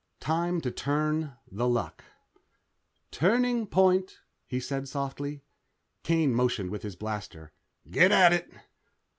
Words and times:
Time 0.19 0.61
to 0.61 0.71
turn 0.71 1.33
The 1.51 1.67
Luck. 1.67 2.03
"Turnover 3.11 3.67
point," 3.67 4.17
he 4.47 4.59
said 4.59 4.87
softly. 4.87 5.43
Kane 6.01 6.33
motioned 6.33 6.71
with 6.71 6.81
his 6.81 6.95
blaster. 6.95 7.53
"Get 7.87 8.11
at 8.11 8.33
it." 8.33 8.51